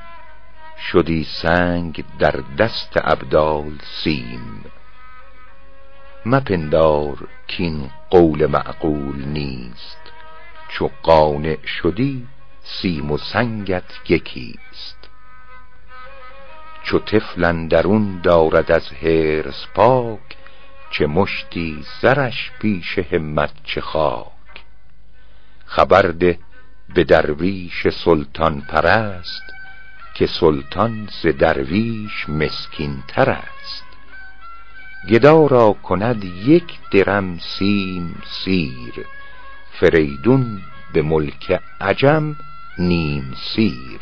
شدی 0.92 1.24
سنگ 1.24 2.04
در 2.18 2.40
دست 2.58 2.92
ابدال 2.96 3.78
سیم. 3.82 4.64
مپندار 6.26 7.28
کین 7.46 7.90
قول 8.10 8.46
معقول 8.46 9.24
نیست 9.24 10.12
چو 10.68 10.90
قانع 11.02 11.66
شدی 11.66 12.26
سیم 12.62 13.10
و 13.10 13.18
سنگت 13.18 14.00
یکیست. 14.08 15.08
چو 16.82 16.98
طفل 16.98 17.68
درون 17.68 18.20
دارد 18.20 18.72
از 18.72 18.92
هرس 18.92 19.66
پاک 19.74 20.36
چه 20.90 21.06
مشتی 21.06 21.84
زرش 22.00 22.50
پیش 22.60 22.98
همت 22.98 23.52
چه 23.64 23.80
خاک. 23.80 24.32
خبر 25.66 26.02
ده 26.02 26.38
به 26.94 27.04
درویش 27.04 27.88
سلطان 27.88 28.60
پرست 28.60 29.42
که 30.14 30.26
سلطان 30.26 31.08
ز 31.22 31.26
درویش 31.26 32.28
مسکین 32.28 33.02
تر 33.08 33.30
است. 33.30 33.84
گدا 35.08 35.46
را 35.46 35.72
کند 35.72 36.24
یک 36.24 36.78
درم 36.90 37.38
سیم 37.38 38.22
سیر 38.26 39.06
فریدون 39.80 40.62
به 40.92 41.02
ملک 41.02 41.60
عجم 41.80 42.36
نیم 42.78 43.34
سیر. 43.54 44.00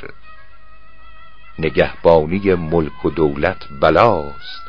نگهبانی 1.59 2.55
ملک 2.55 3.05
و 3.05 3.11
دولت 3.11 3.69
بلاست 3.81 4.63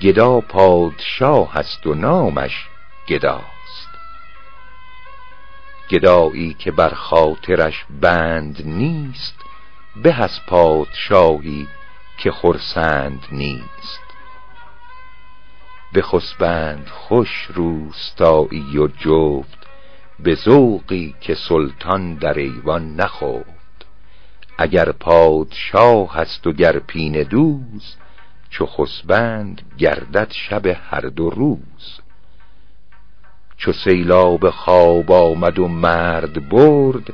گدا 0.00 0.40
پادشاه 0.40 1.56
است 1.56 1.86
و 1.86 1.94
نامش 1.94 2.66
گدا. 3.08 3.55
گدایی 5.90 6.54
که 6.54 6.70
بر 6.70 6.94
خاطرش 6.94 7.84
بند 8.00 8.62
نیست 8.64 9.34
به 10.02 10.22
از 10.22 10.40
پادشاهی 10.46 11.68
که 12.18 12.30
خرسند 12.30 13.26
نیست. 13.32 14.00
بخسبند 15.94 16.88
خوش 16.88 17.48
روستایی 17.54 18.78
و 18.78 18.86
جفت 18.86 19.66
به 20.18 20.34
ذوقی 20.34 21.14
که 21.20 21.34
سلطان 21.34 22.14
در 22.14 22.38
ایوان 22.38 22.96
نخفت. 22.96 23.86
اگر 24.58 24.92
پادشاه 24.92 26.14
هست 26.14 26.46
و 26.46 26.52
گر 26.52 26.78
پینه 26.78 27.24
دوز 27.24 27.96
چو 28.50 28.66
خسبند 28.66 29.62
گردد 29.78 30.32
شب 30.32 30.66
هر 30.66 31.00
دو 31.00 31.30
روز. 31.30 32.00
چو 33.56 33.72
سیلاب 33.72 34.50
خواب 34.50 35.12
آمد 35.12 35.58
و 35.58 35.68
مرد 35.68 36.48
برد 36.48 37.12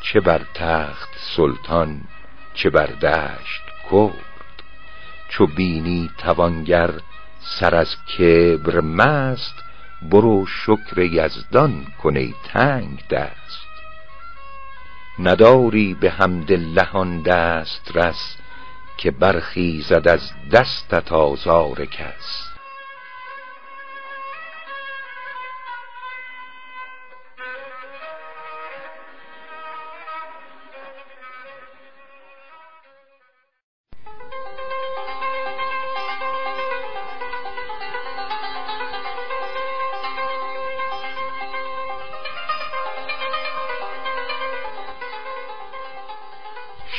چه 0.00 0.20
بر 0.20 0.40
تخت 0.54 1.08
سلطان 1.16 2.00
چه 2.54 2.70
بر 2.70 2.86
دشت 2.86 3.62
کرد. 3.90 4.62
چو 5.28 5.46
بینی 5.46 6.10
توانگر 6.18 6.90
سر 7.38 7.74
از 7.74 7.96
کبر 8.06 8.80
مست 8.80 9.54
برو 10.02 10.46
شکر 10.46 10.98
یزدان 10.98 11.86
کنی 12.02 12.34
تنگ 12.44 13.04
دست. 13.10 13.64
نداری 15.18 15.94
به 15.94 16.10
حمد 16.10 16.52
لهان 16.52 17.22
دست 17.22 17.90
رس 17.94 18.36
که 18.96 19.10
برخیزد 19.10 20.08
از 20.08 20.32
دستت 20.52 21.12
آزار 21.12 21.84
کس. 21.84 22.43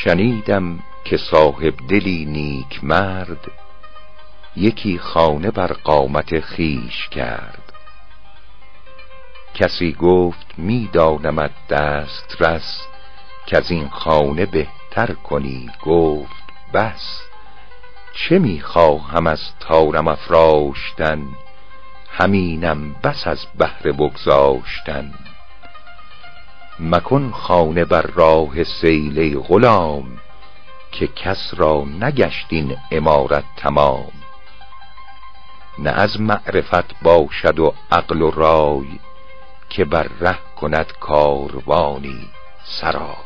شنیدم 0.06 0.80
که 1.06 1.18
صاحب 1.18 1.74
دلی 1.90 2.26
نیک 2.26 2.84
مرد 2.84 3.52
یکی 4.56 5.00
خانه 5.00 5.52
بر 5.52 5.68
قامت 5.68 6.40
خیش 6.40 7.08
کرد. 7.10 7.74
کسی 9.54 9.94
گفت 9.94 10.54
می 10.58 10.90
دانمت 10.94 11.52
دست 11.70 12.42
رس 12.42 12.88
که 13.46 13.58
از 13.58 13.72
این 13.72 13.90
خانه 13.90 14.46
بهتر 14.46 15.14
کنی 15.14 15.70
گفت 15.82 16.44
بس. 16.74 17.22
چه 18.14 18.40
می 18.40 18.62
خواهم 18.62 19.28
از 19.28 19.42
تارم 19.60 20.08
افراشتن؟ 20.08 21.28
همینم 22.10 22.94
بس 22.94 23.28
از 23.28 23.46
بهر 23.58 23.92
بگذاشتن. 23.92 25.14
مکن 26.80 27.32
خانه 27.32 27.86
بر 27.86 28.02
راه 28.02 28.64
سیل 28.64 29.40
غلام 29.40 30.18
که 30.92 31.08
کس 31.08 31.54
را 31.58 31.86
نگشت 32.00 32.46
این 32.50 32.78
امارت 32.92 33.44
تمام. 33.58 34.12
نه 35.80 35.90
از 35.90 36.22
معرفت 36.22 37.02
باشد 37.02 37.60
و 37.60 37.74
عقل 37.92 38.22
و 38.22 38.32
رای 38.32 39.00
که 39.70 39.86
بر 39.86 40.08
ره 40.20 40.38
کند 40.56 40.94
کاروانی 41.00 42.30
سرای 42.64 43.25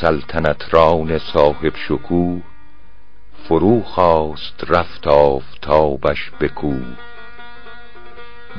سلطنت 0.00 0.74
ران 0.74 1.18
صاحب 1.18 1.72
شکوه 1.88 2.42
فرو 3.48 3.82
خواست 3.82 4.64
رفت 4.68 5.06
آفتابش 5.06 6.30
به 6.38 6.48
کوه. 6.48 6.96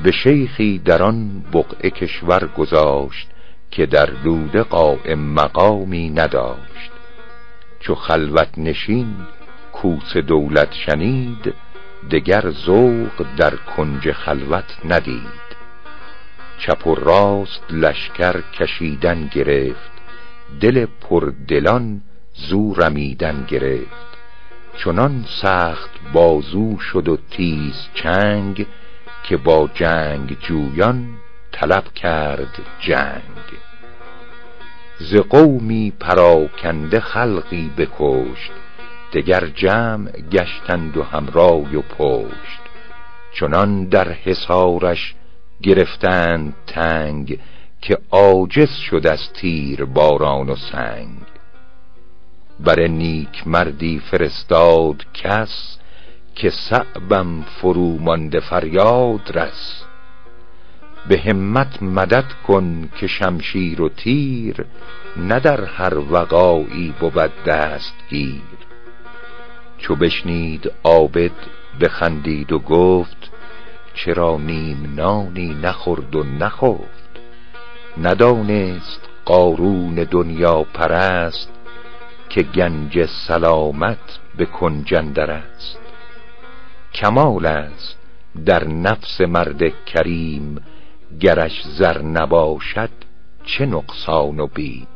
به 0.02 0.10
شیخی 0.10 0.78
در 0.78 1.02
آن 1.02 1.44
بقعه 1.52 1.90
کشور 1.90 2.46
گذاشت 2.46 3.28
که 3.70 3.86
در 3.86 4.06
دوده 4.06 4.62
قائم 4.62 5.18
مقامی 5.18 6.10
نداشت. 6.10 6.90
چو 7.80 7.94
خلوت 7.94 8.58
نشین 8.58 9.16
کوس 9.72 10.16
دولت 10.16 10.72
شنید 10.72 11.54
دگر 12.10 12.50
ذوق 12.50 13.26
در 13.36 13.56
کنج 13.56 14.12
خلوت 14.12 14.76
ندید. 14.84 15.48
چپ 16.58 16.86
و 16.86 16.94
راست 16.94 17.64
لشکر 17.70 18.40
کشیدن 18.40 19.26
گرفت 19.26 19.97
دل 20.60 20.86
پردلان 21.00 22.00
زو 22.34 22.74
رمیدن 22.74 23.44
گرفت. 23.48 24.08
چنان 24.76 25.24
سخت 25.42 25.90
بازو 26.12 26.78
شد 26.78 27.08
و 27.08 27.18
تیز 27.30 27.88
چنگ 27.94 28.66
که 29.24 29.36
با 29.36 29.70
جنگ 29.74 30.36
جویان 30.40 31.08
طلب 31.52 31.84
کرد 31.94 32.62
جنگ. 32.80 33.48
ز 34.98 35.16
قومی 35.16 35.92
پراکنده 36.00 37.00
خلقی 37.00 37.70
بکشت 37.76 38.50
دگر 39.12 39.46
جمع 39.46 40.10
گشتند 40.10 40.96
و 40.96 41.02
همرای 41.02 41.76
و 41.76 41.82
پشت. 41.82 42.60
چنان 43.34 43.84
در 43.84 44.12
حسارش 44.12 45.14
گرفتند 45.62 46.54
تنگ 46.66 47.38
که 47.80 47.98
عاجز 48.10 48.70
شد 48.70 49.06
از 49.06 49.32
تیر 49.32 49.84
باران 49.84 50.50
و 50.50 50.56
سنگ. 50.56 51.22
بر 52.60 52.80
نیک 52.80 53.46
مردی 53.46 53.98
فرستاد 53.98 55.06
کس 55.14 55.78
که 56.34 56.50
صعبم 56.50 57.42
فرو 57.42 57.98
مانده 57.98 58.40
فریاد 58.40 59.38
رس. 59.38 59.84
به 61.08 61.18
همت 61.18 61.82
مدد 61.82 62.32
کن 62.46 62.88
که 63.00 63.06
شمشیر 63.06 63.82
و 63.82 63.88
تیر 63.88 64.64
نه 65.16 65.40
در 65.40 65.64
هر 65.64 65.98
وقایی 65.98 66.94
بود 67.00 67.44
دستگیر. 67.46 68.42
چو 69.78 69.96
بشنید 69.96 70.72
عابد 70.84 71.32
بخندید 71.80 72.52
و 72.52 72.58
گفت 72.58 73.30
چرا 73.94 74.36
نیم 74.36 74.94
نانی 74.96 75.54
نخورد 75.54 76.16
و 76.16 76.24
نخفت؟ 76.24 76.97
ندانست 78.02 79.00
قارون 79.24 79.94
دنیا 79.94 80.62
پرست 80.62 81.50
که 82.28 82.42
گنج 82.42 83.06
سلامت 83.06 84.18
به 84.36 84.46
کنجندر 84.46 85.30
است. 85.30 85.78
کمال 86.94 87.46
است 87.46 87.98
در 88.46 88.64
نفس 88.64 89.20
مرد 89.20 89.84
کریم 89.84 90.62
گرش 91.20 91.62
زر 91.66 92.02
نباشد 92.02 92.90
چه 93.44 93.66
نقصان 93.66 94.40
و 94.40 94.46
بیم. 94.46 94.86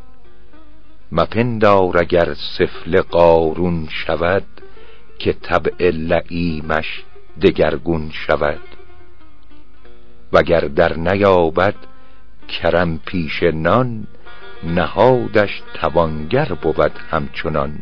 مپندار 1.12 1.98
اگر 1.98 2.34
سفل 2.34 3.00
قارون 3.00 3.88
شود 3.90 4.44
که 5.18 5.32
طبع 5.32 5.90
لعیمش 5.90 7.02
دگرگون 7.42 8.10
شود. 8.10 8.60
وگر 10.32 10.60
در 10.60 10.96
نیابد 10.96 11.74
کرم 12.48 12.98
پیش 12.98 13.42
نان 13.42 14.06
نهادش 14.64 15.62
توانگر 15.74 16.52
بود 16.62 16.92
همچنان. 17.10 17.78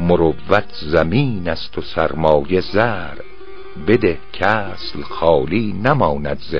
مروت 0.00 0.72
زمین 0.82 1.48
است 1.48 1.78
و 1.78 1.80
سرمایه 1.80 2.60
زر 2.60 3.14
بده 3.86 4.18
کسل 4.32 5.02
خالی 5.02 5.72
نماند 5.72 6.38
ز 6.38 6.56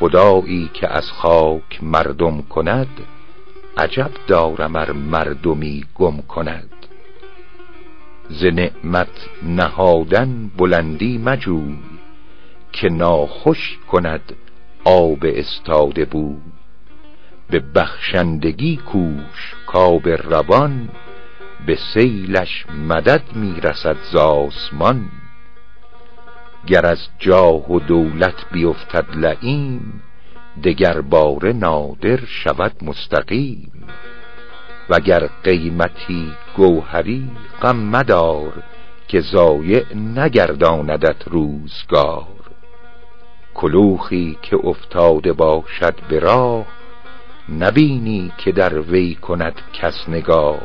خدایی 0.00 0.70
که 0.74 0.88
از 0.88 1.12
خاک 1.12 1.82
مردم 1.82 2.42
کند 2.42 2.88
عجب 3.76 4.10
دارم 4.26 4.76
ار 4.76 4.92
مردمی 4.92 5.84
گم 5.94 6.16
کند. 6.16 6.70
ز 8.28 8.44
نعمت 8.44 9.28
نهادن 9.42 10.50
بلندی 10.56 11.18
مجوی 11.18 11.91
که 12.72 12.88
ناخوش 12.88 13.78
کند 13.90 14.32
آب 14.84 15.18
استاده 15.22 16.04
بود 16.04 16.52
به 17.50 17.60
بخشندگی 17.60 18.76
کوش 18.76 19.54
کاب 19.66 20.08
روان 20.08 20.88
به 21.66 21.78
سیلش 21.94 22.66
مدد 22.88 23.22
می‌رسد 23.34 23.96
ز 24.12 24.16
آسمان. 24.16 25.10
گر 26.66 26.86
از 26.86 27.08
جاه 27.18 27.72
و 27.72 27.80
دولت 27.80 28.44
بیفتد 28.52 29.06
لعیم 29.16 30.02
دگر 30.64 31.00
باره 31.00 31.52
نادر 31.52 32.20
شود 32.26 32.72
مستقیم. 32.82 33.72
وگر 34.90 35.28
قیمتی 35.44 36.32
گوهری 36.56 37.30
غم 37.62 37.76
مدار 37.76 38.62
که 39.08 39.20
ضایع 39.20 39.94
نگرداندت 39.94 41.28
روزگار. 41.28 42.51
کلوخی 43.54 44.38
که 44.42 44.56
افتاده 44.56 45.32
باشد 45.32 45.94
به 46.08 46.18
راه 46.18 46.66
نبینی 47.48 48.32
که 48.38 48.52
در 48.52 48.80
وی 48.80 49.14
کند 49.14 49.60
کس 49.72 50.08
نگاه. 50.08 50.60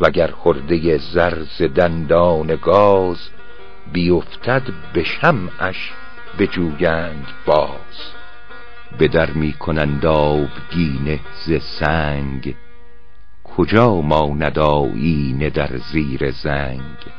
وگر 0.00 0.30
خرده 0.30 0.98
زر 0.98 1.42
ز 1.42 1.62
دندان 1.62 2.58
گاز 2.62 3.30
بیفتد 3.92 4.62
به 4.92 5.02
شمعش 5.02 5.92
بجویند 6.38 7.26
باز. 7.46 8.12
به 8.98 9.08
در 9.08 9.30
می 9.30 9.52
کنند 9.52 10.06
آبگینه 10.06 11.20
ز 11.46 11.52
سنگ 11.62 12.54
کجا 13.44 13.94
ماند 13.94 14.58
آیینه 14.58 15.50
در 15.50 15.76
زیر 15.76 16.30
زنگ؟ 16.30 17.17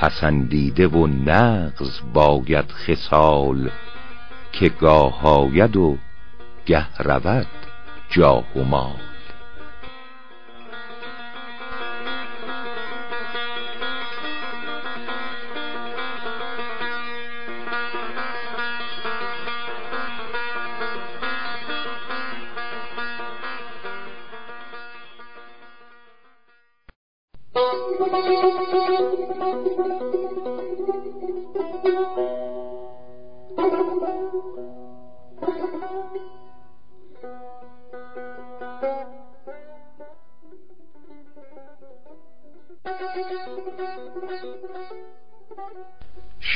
پسندیده 0.00 0.86
و 0.86 1.06
نغز 1.06 2.00
باید 2.14 2.72
خسال 2.72 3.70
که 4.52 4.68
گاه 4.68 5.26
آید 5.26 5.76
و 5.76 5.98
گه 6.66 7.02
رود 7.02 7.46
جاه 8.10 8.44
و 8.56 8.64
مال. 8.64 9.09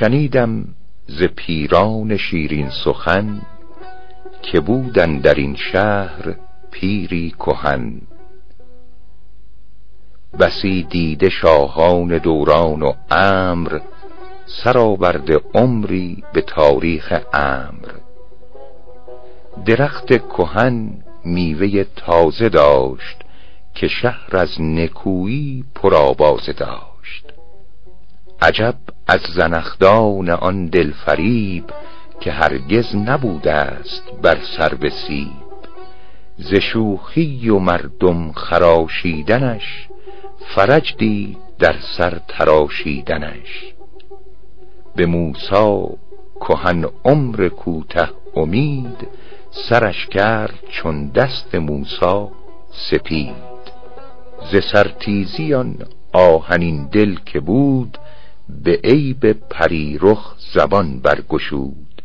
شنیدم 0.05 0.65
ز 1.07 1.23
پیران 1.23 2.17
شیرین 2.17 2.71
سخن 2.85 3.43
که 4.43 4.61
بودن 4.61 5.19
در 5.19 5.35
این 5.35 5.57
شهر 5.57 6.35
پیری 6.71 7.31
کهن. 7.31 8.01
بسی 10.41 10.83
دیده 10.83 11.29
شاهان 11.29 12.19
دوران 12.19 12.83
و 12.83 12.93
امر 13.11 13.81
سرآورده 14.47 15.41
عمری 15.55 16.25
به 16.33 16.41
تاریخ 16.41 17.13
امر. 17.33 17.89
درخت 19.67 20.07
کهن 20.07 20.91
میوه 21.25 21.85
تازه 21.97 22.49
داشت 22.49 23.17
که 23.75 23.89
شهر 23.89 24.37
از 24.37 24.61
نکویی 24.61 25.65
پرآوازه 25.75 26.53
داشت. 26.53 27.33
عجب 28.43 28.75
از 29.07 29.21
زنخدان 29.21 30.31
آن 30.31 30.67
دلفریب 30.67 31.65
که 32.21 32.33
هرگز 32.33 32.97
نبوده 32.97 33.53
است 33.53 34.03
بر 34.23 34.39
سر 34.57 34.75
بسیب. 34.75 35.45
ز 36.37 36.55
شوخی 36.55 37.49
و 37.49 37.59
مردم 37.59 38.33
خراشیدنش 38.33 39.89
فرج 40.55 40.97
دید 40.97 41.39
در 41.59 41.75
سر 41.97 42.21
تراشیدنش. 42.29 43.75
به 44.97 45.07
موسا 45.07 45.89
کهن 46.41 46.85
عمر 47.05 47.49
کوته 47.49 48.09
امید 48.37 49.09
سرش 49.51 50.07
کرد 50.07 50.59
چون 50.71 51.09
دست 51.09 51.55
موسا 51.55 52.31
سپید. 52.71 53.55
ز 54.53 54.57
سرتیزی 54.73 55.55
آن 55.55 55.77
آهنین 56.13 56.87
دل 56.87 57.15
که 57.27 57.41
بود 57.41 57.99
به 58.49 58.81
عیب 58.85 59.33
پریرخ 59.33 60.35
زبان 60.55 60.99
برگشود. 60.99 62.03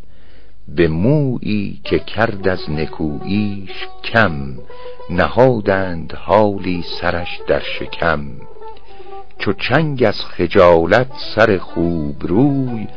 به 0.67 0.88
مویی 0.88 1.82
که 1.84 1.99
کرد 1.99 2.47
از 2.47 2.69
نکوییش 2.69 3.88
کم 4.04 4.58
نهادند 5.10 6.13
حالی 6.13 6.84
سرش 7.02 7.39
در 7.47 7.60
شکم. 7.60 8.21
چو 9.38 9.54
چنگ 9.54 10.04
از 10.08 10.25
خجالت 10.25 11.12
سر 11.36 11.58
خوب 11.58 12.28
روی 12.28 12.88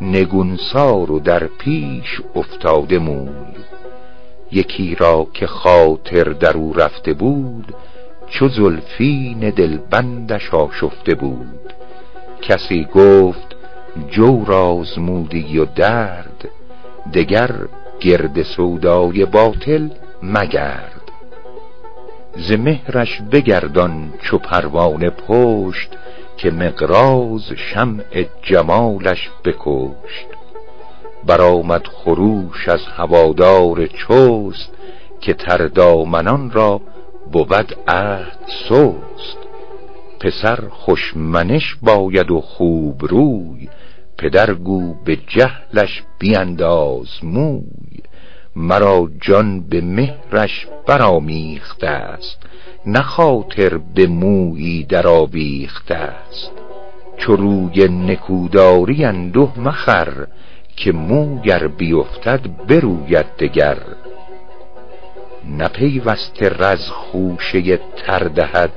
نگونسار 0.00 1.12
و 1.12 1.20
در 1.20 1.46
پیش 1.46 2.20
افتاده 2.34 2.98
موی. 2.98 3.54
یکی 4.52 4.94
را 4.94 5.26
که 5.34 5.46
خاطر 5.46 6.24
در 6.24 6.56
او 6.56 6.72
رفته 6.72 7.12
بود 7.12 7.74
چو 8.28 8.48
زلفین 8.48 9.50
دلبندش 9.50 10.54
آشفته 10.54 11.14
بود. 11.14 11.81
کسی 12.42 12.84
گفت 12.84 13.56
جور 14.10 14.52
آزمودی 14.52 15.58
و 15.58 15.64
درد 15.64 16.48
دگر 17.14 17.52
گرد 18.00 18.42
سودای 18.42 19.24
باطل 19.24 19.88
مگرد. 20.22 21.02
ز 22.36 22.52
مهرش 22.52 23.22
بگردان 23.32 24.12
چو 24.22 24.38
پروانه 24.38 25.10
پشت 25.10 25.90
که 26.36 26.50
مقراز 26.50 27.52
شمع 27.56 28.26
جمالش 28.42 29.30
بکشت. 29.44 30.26
برآمد 31.26 31.86
خروش 31.86 32.68
از 32.68 32.86
هوادار 32.96 33.86
چست 33.86 34.72
که 35.20 35.34
تردامنان 35.34 36.50
را 36.50 36.80
بود 37.32 37.76
عهد 37.88 38.38
سست. 38.68 39.41
پسر 40.22 40.68
خوشمنش 40.70 41.76
باید 41.82 42.30
و 42.30 42.40
خوب 42.40 43.04
روی 43.04 43.68
پدر 44.18 44.54
گو 44.54 44.94
به 45.04 45.16
جهلش 45.16 46.02
بینداز 46.18 47.08
موی. 47.22 48.02
مرا 48.56 49.08
جان 49.20 49.60
به 49.60 49.80
مهرش 49.80 50.66
برآمیخته 50.86 51.86
است 51.86 52.38
نه 52.86 53.02
خاطر 53.02 53.78
به 53.94 54.06
مویی 54.06 54.84
درآویخته 54.84 55.94
است. 55.94 56.52
چو 57.16 57.36
روی 57.36 57.88
نکوداری 57.88 59.04
انده 59.04 59.60
مخر 59.60 60.26
که 60.76 60.92
موگر 60.92 61.68
بیفتد 61.68 62.40
بروید 62.68 63.26
دگر. 63.38 63.78
نپیوسته 65.58 66.48
رز 66.48 66.88
خوشه 66.88 67.76
تر 67.76 68.18
دهد 68.18 68.72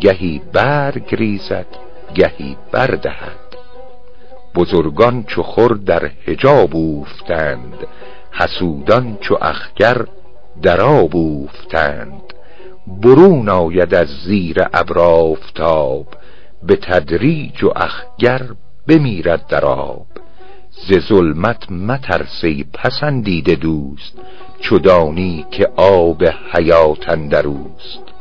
گهی 0.00 0.42
برگ 0.52 1.14
ریزد 1.14 1.66
گهی 2.14 2.56
بردهد 2.72 3.48
بزرگان 4.54 5.24
چو 5.24 5.42
خور 5.42 5.76
در 5.76 6.10
حجاب 6.26 6.76
اوفتند 6.76 7.86
حسودان 8.32 9.18
چو 9.20 9.38
اخگر 9.40 10.06
در 10.62 10.80
آب 10.80 11.16
اوفتند. 11.16 12.22
برون 13.02 13.48
آید 13.48 13.94
از 13.94 14.08
زیر 14.08 14.66
ابر 14.72 14.98
آفتاب 14.98 16.06
به 16.62 16.76
تدریج 16.76 17.64
و 17.64 17.72
اخگر 17.76 18.42
بمیرد 18.88 19.46
در 19.46 19.64
آب. 19.64 20.06
ز 20.70 20.98
ظلمت 21.08 21.72
مترسی 21.72 22.66
پسندیده 22.74 23.54
دوست 23.54 24.18
چو 24.60 24.78
دانی 24.78 25.46
که 25.50 25.68
آب 25.76 26.24
حیات 26.24 27.08
اندروست 27.08 28.17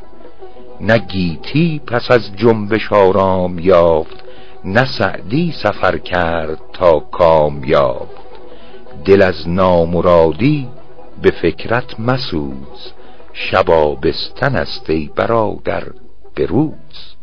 نه 0.81 0.97
گیتی 0.97 1.81
پس 1.87 2.11
از 2.11 2.35
جنبش 2.35 2.93
آرام 2.93 3.59
یافت 3.59 4.23
نه 4.65 4.85
سعدی 4.85 5.51
سفر 5.63 5.97
کرد 5.97 6.59
تا 6.73 6.99
کامیاب 6.99 8.07
دل 9.05 9.21
از 9.21 9.49
نامرادی 9.49 10.67
به 11.21 11.31
فکرت 11.31 11.99
مسوز 11.99 12.93
شبابستن 13.33 14.55
است 14.55 14.89
ای 14.89 15.09
برادر 15.15 15.83
به 16.35 16.45
روز. 16.45 17.15